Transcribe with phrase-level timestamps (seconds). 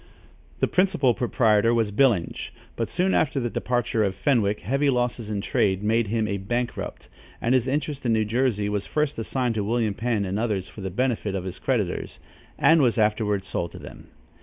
[0.61, 5.41] The principal proprietor was Byllinge; but soon after the departure of Fenwick, heavy losses in
[5.41, 7.07] trade made him a bankrupt,
[7.39, 10.81] and his interest in New Jersey was first assigned to William Penn and others for
[10.81, 12.19] the benefit of his creditors,
[12.57, 14.07] and was afterward sold to them.